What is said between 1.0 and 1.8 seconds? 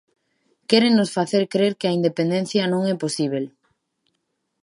facer crer